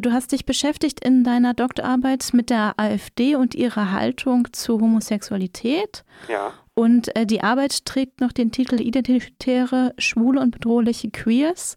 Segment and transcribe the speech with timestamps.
[0.00, 6.04] Du hast dich beschäftigt in deiner Doktorarbeit mit der AfD und ihrer Haltung zu Homosexualität.
[6.28, 6.52] Ja.
[6.74, 11.76] Und äh, die Arbeit trägt noch den Titel Identitäre, schwule und bedrohliche Queers.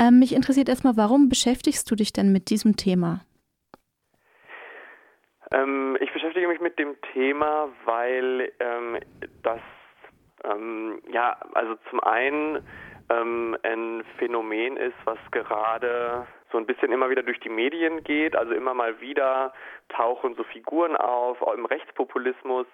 [0.00, 3.20] Ähm, mich interessiert erstmal, warum beschäftigst du dich denn mit diesem Thema?
[5.52, 8.98] Ähm, ich beschäftige mich mit dem Thema, weil ähm,
[9.42, 9.60] das
[10.44, 12.66] ähm, ja, also zum einen
[13.10, 18.36] ähm, ein Phänomen ist, was gerade so ein bisschen immer wieder durch die Medien geht.
[18.36, 19.52] Also immer mal wieder
[19.88, 22.66] tauchen so Figuren auf, auch im Rechtspopulismus,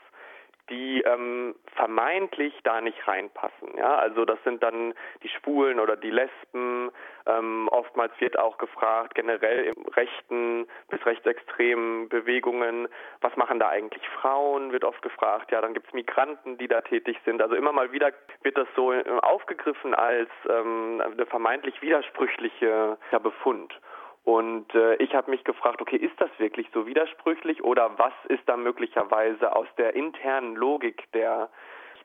[0.71, 3.77] die ähm, vermeintlich da nicht reinpassen.
[3.77, 6.91] Ja, also das sind dann die Schwulen oder die Lesben.
[7.27, 12.89] Ähm, oftmals wird auch gefragt, generell im rechten bis rechtsextremen Bewegungen,
[13.21, 14.73] was machen da eigentlich Frauen?
[14.73, 15.51] Wird oft gefragt.
[15.53, 17.43] Ja, dann gibt es Migranten, die da tätig sind.
[17.43, 18.13] Also immer mal wieder
[18.43, 23.75] wird das so äh, aufgegriffen als ähm, eine vermeintlich widersprüchliche ja, Befund.
[24.25, 28.43] Und äh, ich habe mich gefragt, okay, ist das wirklich so widersprüchlich oder was ist
[28.47, 31.51] da möglicherweise aus der internen Logik der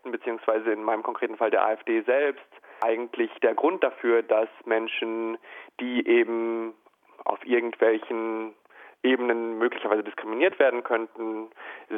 [0.03, 2.47] beziehungsweise in meinem konkreten Fall der AfD selbst
[2.81, 5.37] eigentlich der Grund dafür, dass Menschen,
[5.79, 6.73] die eben
[7.25, 8.53] auf irgendwelchen
[9.01, 11.47] Ebenen möglicherweise diskriminiert werden könnten,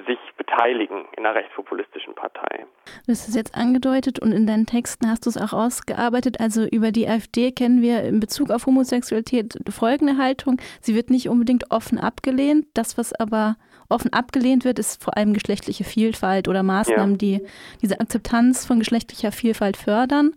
[0.08, 2.66] sich beteiligen in einer rechtspopulistischen Partei.
[3.06, 6.40] Du hast es jetzt angedeutet und in deinen Texten hast du es auch ausgearbeitet.
[6.40, 10.62] Also über die AfD kennen wir in Bezug auf Homosexualität folgende Haltung.
[10.80, 12.68] Sie wird nicht unbedingt offen abgelehnt.
[12.76, 13.56] Das, was aber
[13.90, 17.18] offen abgelehnt wird, ist vor allem geschlechtliche Vielfalt oder Maßnahmen, ja.
[17.18, 17.42] die
[17.82, 20.36] diese Akzeptanz von geschlechtlicher Vielfalt fördern.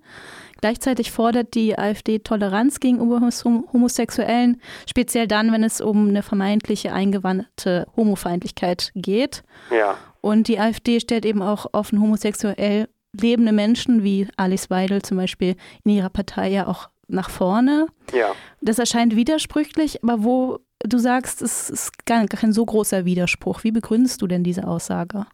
[0.64, 7.86] Gleichzeitig fordert die AfD Toleranz gegenüber Homosexuellen, speziell dann, wenn es um eine vermeintliche eingewandte
[7.98, 9.42] Homofeindlichkeit geht.
[9.70, 9.98] Ja.
[10.22, 15.56] Und die AfD stellt eben auch offen homosexuell lebende Menschen wie Alice Weidel zum Beispiel
[15.84, 17.88] in ihrer Partei ja auch nach vorne.
[18.14, 18.32] Ja.
[18.62, 23.64] Das erscheint widersprüchlich, aber wo du sagst, es ist gar kein so großer Widerspruch.
[23.64, 25.26] Wie begründest du denn diese Aussage?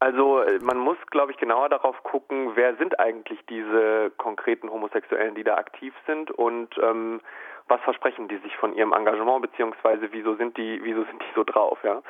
[0.00, 5.34] Also äh, man muss, glaube ich, genauer darauf gucken, wer sind eigentlich diese konkreten Homosexuellen,
[5.34, 7.20] die da aktiv sind und ähm,
[7.68, 11.44] was versprechen die sich von ihrem Engagement beziehungsweise wieso sind die, wieso sind die so
[11.44, 12.02] drauf, ja?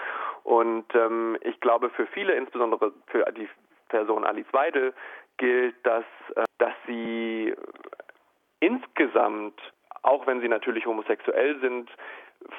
[0.44, 3.48] Und ähm, ich glaube, für viele, insbesondere für die
[3.88, 4.94] Person Alice Weidel,
[5.36, 6.04] gilt, dass
[6.36, 7.54] äh, dass sie
[8.60, 9.58] insgesamt,
[10.02, 11.90] auch wenn sie natürlich homosexuell sind,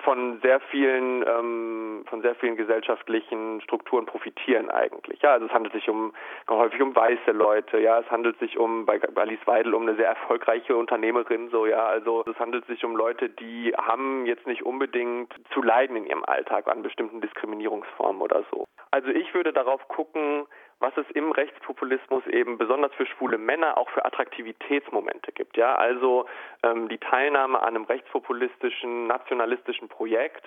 [0.03, 5.21] von sehr vielen ähm, von sehr vielen gesellschaftlichen Strukturen profitieren eigentlich.
[5.21, 6.13] Ja, also es handelt sich um
[6.49, 7.79] häufig um weiße Leute.
[7.79, 11.49] Ja, es handelt sich um bei, bei Alice Weidel um eine sehr erfolgreiche Unternehmerin.
[11.49, 15.95] So ja, also es handelt sich um Leute, die haben jetzt nicht unbedingt zu leiden
[15.95, 18.65] in ihrem Alltag an bestimmten Diskriminierungsformen oder so.
[18.91, 20.45] Also ich würde darauf gucken,
[20.81, 25.55] was es im Rechtspopulismus eben besonders für schwule Männer auch für Attraktivitätsmomente gibt.
[25.55, 26.25] Ja, also
[26.63, 30.43] ähm, die Teilnahme an einem rechtspopulistischen, nationalistischen Projekt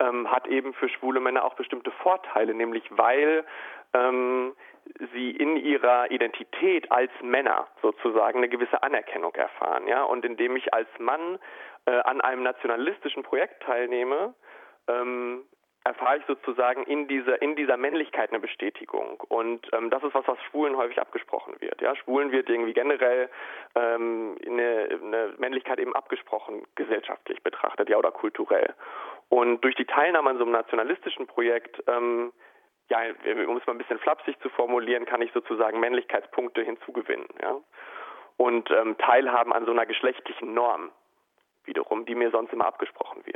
[0.00, 3.44] ähm, hat eben für schwule Männer auch bestimmte Vorteile, nämlich weil
[3.92, 4.54] ähm,
[5.12, 9.86] sie in ihrer Identität als Männer sozusagen eine gewisse Anerkennung erfahren.
[9.86, 11.38] Ja, und indem ich als Mann
[11.86, 14.34] äh, an einem nationalistischen Projekt teilnehme,
[14.88, 15.44] ähm,
[15.84, 19.20] erfahre ich sozusagen in dieser in dieser Männlichkeit eine Bestätigung.
[19.28, 21.94] Und ähm, das ist was was Schwulen häufig abgesprochen wird ja.
[21.94, 23.28] Schwulen wird irgendwie generell
[23.74, 28.74] ähm, eine, eine Männlichkeit eben abgesprochen gesellschaftlich betrachtet ja oder kulturell.
[29.28, 32.32] Und durch die Teilnahme an so einem nationalistischen Projekt ähm,
[32.88, 32.98] ja
[33.46, 37.60] um es mal ein bisschen flapsig zu formulieren kann ich sozusagen Männlichkeitspunkte hinzugewinnen ja.
[38.38, 40.90] Und ähm, teilhaben an so einer geschlechtlichen Norm
[41.66, 43.33] wiederum die mir sonst immer abgesprochen wird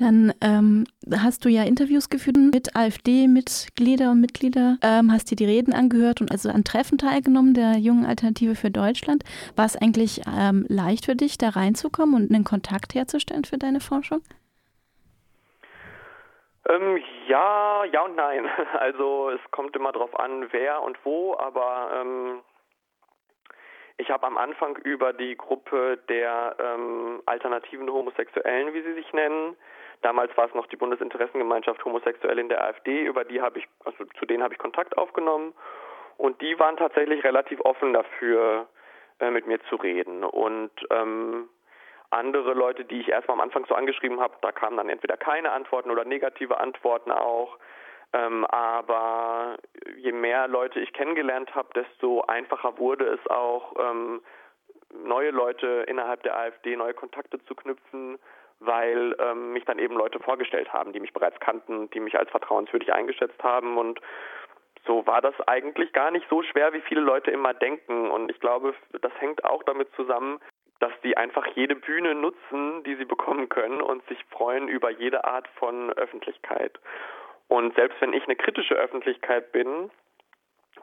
[0.00, 0.84] dann ähm,
[1.22, 6.20] hast du ja Interviews geführt mit AfD-Mitglieder und Mitglieder, ähm, hast dir die Reden angehört
[6.20, 9.24] und also an Treffen teilgenommen der Jungen Alternative für Deutschland.
[9.56, 13.80] War es eigentlich ähm, leicht für dich, da reinzukommen und einen Kontakt herzustellen für deine
[13.80, 14.22] Forschung?
[16.68, 18.46] Ähm, ja, ja und nein.
[18.78, 22.40] Also es kommt immer darauf an, wer und wo, aber ähm,
[23.98, 29.56] ich habe am Anfang über die Gruppe der ähm, alternativen Homosexuellen, wie sie sich nennen,
[30.02, 34.04] Damals war es noch die Bundesinteressengemeinschaft Homosexuell in der AfD, über die habe ich, also
[34.18, 35.52] zu denen habe ich Kontakt aufgenommen
[36.16, 38.66] und die waren tatsächlich relativ offen dafür,
[39.20, 40.24] äh, mit mir zu reden.
[40.24, 41.48] Und ähm,
[42.10, 45.52] andere Leute, die ich erstmal am Anfang so angeschrieben habe, da kamen dann entweder keine
[45.52, 47.58] Antworten oder negative Antworten auch.
[48.12, 49.58] Ähm, aber
[49.96, 54.20] je mehr Leute ich kennengelernt habe, desto einfacher wurde es auch, ähm,
[55.04, 58.18] neue Leute innerhalb der AfD, neue Kontakte zu knüpfen
[58.60, 62.30] weil ähm, mich dann eben Leute vorgestellt haben, die mich bereits kannten, die mich als
[62.30, 64.00] vertrauenswürdig eingeschätzt haben und
[64.86, 68.10] so war das eigentlich gar nicht so schwer, wie viele Leute immer denken.
[68.10, 70.40] Und ich glaube, das hängt auch damit zusammen,
[70.78, 75.24] dass die einfach jede Bühne nutzen, die sie bekommen können und sich freuen über jede
[75.24, 76.78] Art von Öffentlichkeit.
[77.48, 79.90] Und selbst wenn ich eine kritische Öffentlichkeit bin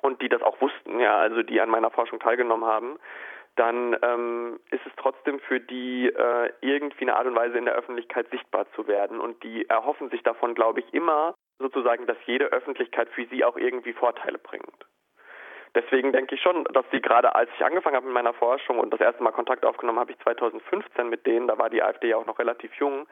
[0.01, 2.99] und die das auch wussten, ja, also die an meiner Forschung teilgenommen haben,
[3.57, 7.73] dann ähm, ist es trotzdem für die äh, irgendwie eine Art und Weise in der
[7.75, 9.19] Öffentlichkeit sichtbar zu werden.
[9.19, 13.57] Und die erhoffen sich davon, glaube ich, immer sozusagen, dass jede Öffentlichkeit für sie auch
[13.57, 14.85] irgendwie Vorteile bringt.
[15.75, 18.91] Deswegen denke ich schon, dass sie gerade als ich angefangen habe mit meiner Forschung und
[18.91, 22.17] das erste Mal Kontakt aufgenommen habe ich 2015 mit denen, da war die AfD ja
[22.17, 23.07] auch noch relativ jung,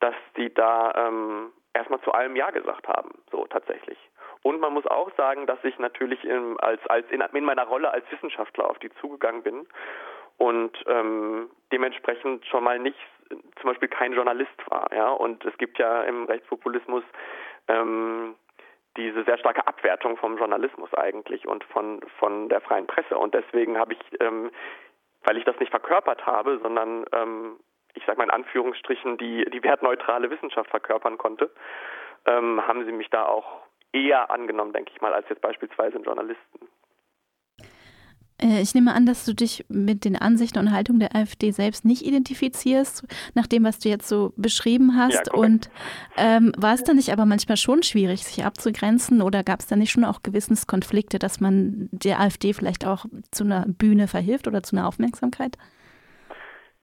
[0.00, 3.98] dass die da ähm, erstmal zu allem Ja gesagt haben, so tatsächlich.
[4.44, 7.90] Und man muss auch sagen, dass ich natürlich in, als, als in, in meiner Rolle
[7.90, 9.66] als Wissenschaftler auf die zugegangen bin
[10.36, 12.98] und ähm, dementsprechend schon mal nicht
[13.30, 14.92] zum Beispiel kein Journalist war.
[14.94, 15.08] Ja?
[15.12, 17.02] Und es gibt ja im Rechtspopulismus
[17.68, 18.34] ähm,
[18.98, 23.16] diese sehr starke Abwertung vom Journalismus eigentlich und von, von der freien Presse.
[23.16, 24.50] Und deswegen habe ich, ähm,
[25.24, 27.56] weil ich das nicht verkörpert habe, sondern ähm,
[27.94, 31.50] ich sage mal in Anführungsstrichen die, die wertneutrale Wissenschaft verkörpern konnte,
[32.26, 33.62] ähm, haben sie mich da auch
[33.94, 36.68] eher angenommen, denke ich mal, als jetzt beispielsweise einen Journalisten.
[38.42, 41.84] Äh, ich nehme an, dass du dich mit den Ansichten und Haltungen der AfD selbst
[41.84, 45.28] nicht identifizierst, nach dem, was du jetzt so beschrieben hast.
[45.28, 45.70] Ja, und
[46.16, 49.76] ähm, war es dann nicht aber manchmal schon schwierig, sich abzugrenzen oder gab es da
[49.76, 54.62] nicht schon auch Gewissenskonflikte, dass man der AfD vielleicht auch zu einer Bühne verhilft oder
[54.62, 55.56] zu einer Aufmerksamkeit?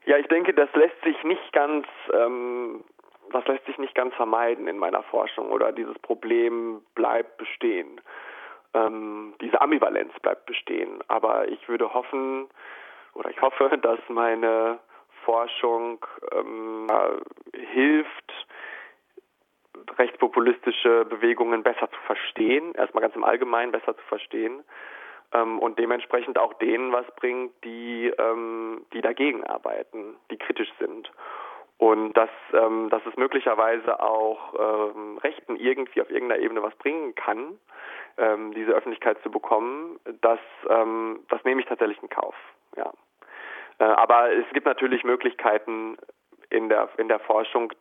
[0.06, 2.84] Ja, ich denke, das lässt sich nicht ganz, ähm,
[3.31, 8.01] das lässt sich nicht ganz vermeiden in meiner Forschung oder dieses Problem bleibt bestehen
[8.74, 11.04] ähm, diese Ambivalenz bleibt bestehen.
[11.07, 12.48] Aber ich würde hoffen,
[13.13, 14.80] oder ich hoffe, dass meine
[15.25, 16.88] Forschung ähm,
[17.54, 18.48] hilft,
[19.98, 24.63] rechtspopulistische Bewegungen besser zu verstehen, erstmal ganz im Allgemeinen besser zu verstehen
[25.33, 31.12] ähm, und dementsprechend auch denen was bringt, die, ähm, die dagegen arbeiten, die kritisch sind.
[31.81, 34.54] Und dass, ähm, dass es möglicherweise auch
[34.94, 37.57] ähm, Rechten irgendwie auf irgendeiner Ebene was bringen kann,
[38.19, 40.38] ähm, diese Öffentlichkeit zu bekommen, das,
[40.69, 42.36] ähm, das nehme ich tatsächlich in Kauf.
[42.78, 42.94] Ja.
[43.80, 45.98] Äh, aber es gibt natürlich Möglichkeiten
[46.51, 47.74] in der, in der Forschung,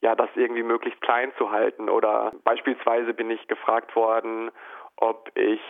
[0.00, 1.88] ja, das irgendwie möglichst klein zu halten.
[1.88, 4.50] Oder beispielsweise bin ich gefragt worden,
[4.96, 5.60] ob ich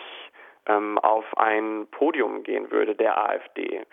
[0.66, 3.84] ähm, auf ein Podium gehen würde der AfD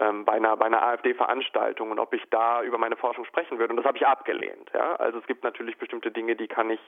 [0.00, 3.72] ähm, bei einer bei einer AfD-Veranstaltung und ob ich da über meine Forschung sprechen würde
[3.72, 4.70] und das habe ich abgelehnt.
[4.74, 6.80] Ja, also es gibt natürlich bestimmte Dinge, die kann ich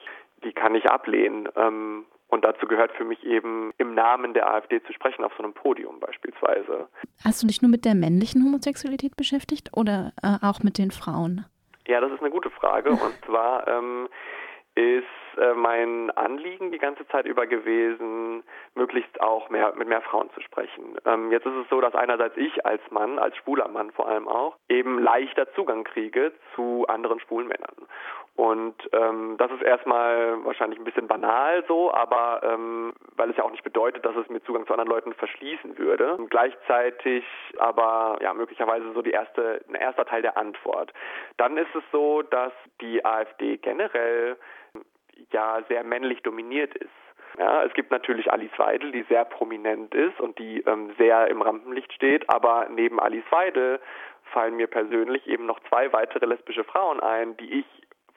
[0.43, 4.81] die kann ich ablehnen ähm, und dazu gehört für mich eben im Namen der AfD
[4.83, 6.87] zu sprechen auf so einem Podium beispielsweise.
[7.23, 11.45] Hast du dich nur mit der männlichen Homosexualität beschäftigt oder äh, auch mit den Frauen?
[11.87, 14.07] Ja, das ist eine gute Frage und zwar ähm,
[14.75, 15.05] ist
[15.37, 18.43] äh, mein Anliegen die ganze Zeit über gewesen,
[18.75, 20.97] möglichst auch mehr mit mehr Frauen zu sprechen.
[21.05, 24.27] Ähm, jetzt ist es so, dass einerseits ich als Mann, als schwuler Mann vor allem
[24.27, 27.75] auch, eben leichter Zugang kriege zu anderen schwulen Männern.
[28.35, 33.43] Und ähm, das ist erstmal wahrscheinlich ein bisschen banal so, aber ähm, weil es ja
[33.43, 36.17] auch nicht bedeutet, dass es mir Zugang zu anderen Leuten verschließen würde.
[36.29, 37.25] Gleichzeitig
[37.57, 40.93] aber ja möglicherweise so die erste, ein erster Teil der Antwort.
[41.37, 44.37] Dann ist es so, dass die AfD generell
[45.31, 46.89] ja sehr männlich dominiert ist.
[47.37, 51.41] Ja, es gibt natürlich Alice Weidel, die sehr prominent ist und die ähm, sehr im
[51.41, 53.79] Rampenlicht steht, aber neben Alice Weidel
[54.31, 57.65] fallen mir persönlich eben noch zwei weitere lesbische Frauen ein, die ich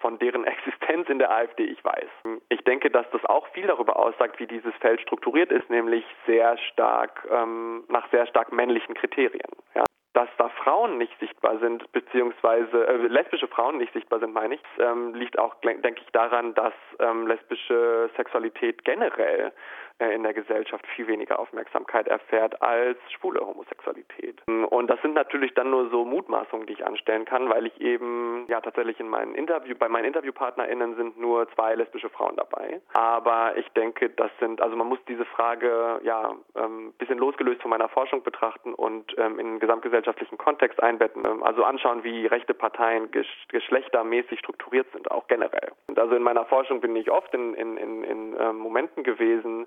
[0.04, 2.10] von deren Existenz in der AfD ich weiß.
[2.50, 6.58] Ich denke, dass das auch viel darüber aussagt, wie dieses Feld strukturiert ist, nämlich sehr
[6.58, 9.50] stark ähm, nach sehr stark männlichen Kriterien.
[9.74, 9.84] Ja
[10.14, 14.62] dass da Frauen nicht sichtbar sind, beziehungsweise äh, lesbische Frauen nicht sichtbar sind, meine ich,
[14.78, 19.52] ähm, liegt auch, denke ich, daran, dass ähm, lesbische Sexualität generell
[19.98, 24.42] in der Gesellschaft viel weniger Aufmerksamkeit erfährt als schwule Homosexualität.
[24.46, 28.46] Und das sind natürlich dann nur so Mutmaßungen, die ich anstellen kann, weil ich eben
[28.48, 32.80] ja tatsächlich in meinen Interview, bei meinen InterviewpartnerInnen sind nur zwei lesbische Frauen dabei.
[32.92, 37.70] Aber ich denke, das sind, also man muss diese Frage ja ähm, bisschen losgelöst von
[37.70, 42.54] meiner Forschung betrachten und ähm, in gesamtgesellschaftlichen gesellschaftlichen Kontext einbetten, ähm, also anschauen, wie rechte
[42.54, 43.10] Parteien
[43.48, 45.72] geschlechtermäßig strukturiert sind, auch generell.
[45.88, 49.66] Und also in meiner Forschung bin ich oft in, in, in, in äh, Momenten gewesen,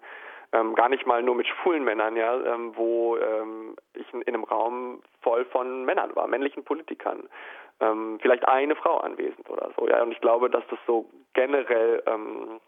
[0.54, 4.36] ähm, gar nicht mal nur mit schwulen Männern, ja, ähm, wo ähm, ich in, in,
[4.36, 7.28] einem Raum voll von Männern war, männlichen Politikern.
[7.80, 10.02] Ähm, vielleicht eine Frau anwesend oder so, ja.
[10.02, 12.60] Und ich glaube, dass das so generell ähm,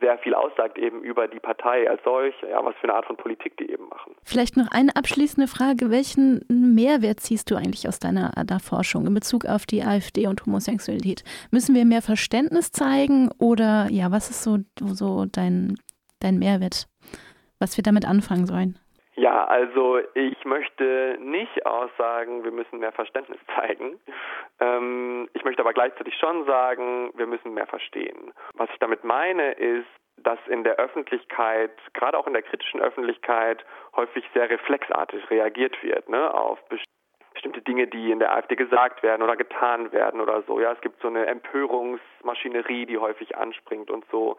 [0.00, 3.16] sehr viel aussagt eben über die Partei als solche, ja, was für eine Art von
[3.16, 4.14] Politik die eben machen.
[4.22, 5.90] Vielleicht noch eine abschließende Frage.
[5.90, 10.44] Welchen Mehrwert ziehst du eigentlich aus deiner, deiner Forschung in Bezug auf die AfD und
[10.46, 11.24] Homosexualität?
[11.50, 15.78] Müssen wir mehr Verständnis zeigen oder ja, was ist so, so dein,
[16.20, 16.86] dein Mehrwert,
[17.58, 18.78] was wir damit anfangen sollen?
[19.18, 23.98] Ja, also ich möchte nicht aussagen, wir müssen mehr Verständnis zeigen.
[24.60, 28.32] Ähm, ich möchte aber gleichzeitig schon sagen, wir müssen mehr verstehen.
[28.54, 33.64] Was ich damit meine, ist, dass in der Öffentlichkeit, gerade auch in der kritischen Öffentlichkeit,
[33.96, 36.58] häufig sehr reflexartig reagiert wird ne, auf
[37.32, 40.60] bestimmte Dinge, die in der AfD gesagt werden oder getan werden oder so.
[40.60, 44.36] Ja, es gibt so eine Empörungsmaschinerie, die häufig anspringt und so.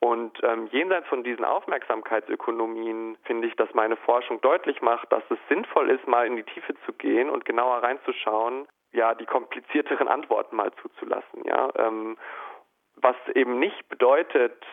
[0.00, 5.38] Und ähm, jenseits von diesen Aufmerksamkeitsökonomien finde ich, dass meine Forschung deutlich macht, dass es
[5.48, 10.56] sinnvoll ist, mal in die Tiefe zu gehen und genauer reinzuschauen, ja, die komplizierteren Antworten
[10.56, 11.68] mal zuzulassen, ja.
[11.76, 12.16] Ähm,
[13.00, 14.64] was eben nicht bedeutet,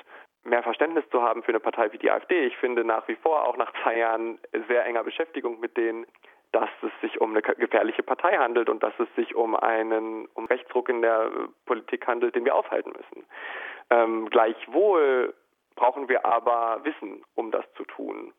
[0.43, 2.45] mehr Verständnis zu haben für eine Partei wie die AfD.
[2.45, 6.05] Ich finde nach wie vor, auch nach zwei Jahren sehr enger Beschäftigung mit denen,
[6.51, 10.45] dass es sich um eine gefährliche Partei handelt und dass es sich um einen um
[10.45, 11.29] Rechtsruck in der
[11.65, 13.25] Politik handelt, den wir aufhalten müssen.
[13.89, 15.33] Ähm, gleichwohl
[15.75, 18.33] brauchen wir aber Wissen, um das zu tun.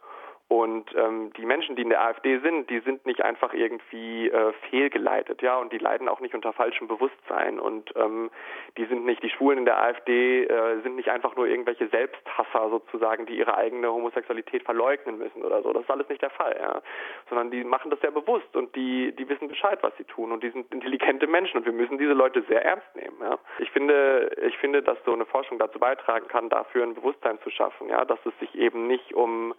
[0.48, 4.52] Und ähm, die Menschen, die in der AfD sind, die sind nicht einfach irgendwie äh,
[4.70, 7.58] fehlgeleitet, ja, und die leiden auch nicht unter falschem Bewusstsein.
[7.58, 8.30] Und ähm,
[8.76, 12.70] die sind nicht, die Schwulen in der AfD äh, sind nicht einfach nur irgendwelche Selbsthasser
[12.70, 15.72] sozusagen, die ihre eigene Homosexualität verleugnen müssen oder so.
[15.72, 16.80] Das ist alles nicht der Fall, ja.
[17.28, 20.30] Sondern die machen das sehr bewusst und die, die wissen Bescheid, was sie tun.
[20.30, 23.36] Und die sind intelligente Menschen und wir müssen diese Leute sehr ernst nehmen, ja.
[23.58, 27.50] Ich finde, ich finde, dass so eine Forschung dazu beitragen kann, dafür ein Bewusstsein zu
[27.50, 29.52] schaffen, ja, dass es sich eben nicht um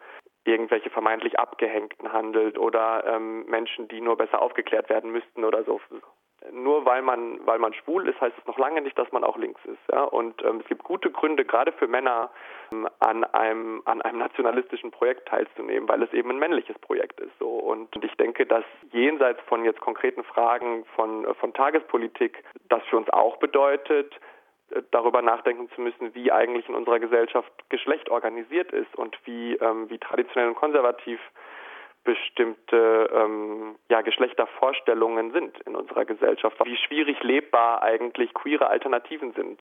[0.48, 5.80] irgendwelche vermeintlich Abgehängten handelt oder ähm, Menschen, die nur besser aufgeklärt werden müssten oder so.
[6.52, 9.38] Nur weil man, weil man schwul ist, heißt es noch lange nicht, dass man auch
[9.38, 9.80] links ist.
[9.92, 10.04] Ja?
[10.04, 12.30] Und ähm, es gibt gute Gründe, gerade für Männer,
[12.72, 17.38] ähm, an einem, an einem nationalistischen Projekt teilzunehmen, weil es eben ein männliches Projekt ist.
[17.40, 17.50] So.
[17.50, 23.10] Und, ich denke, dass jenseits von jetzt konkreten Fragen von, von Tagespolitik, das für uns
[23.10, 24.16] auch bedeutet,
[24.92, 29.90] darüber nachdenken zu müssen, wie eigentlich in unserer Gesellschaft Geschlecht organisiert ist und wie, ähm,
[29.90, 31.20] wie traditionell und konservativ
[32.04, 39.60] bestimmte ähm, ja, Geschlechtervorstellungen sind in unserer Gesellschaft, wie schwierig lebbar eigentlich queere Alternativen sind.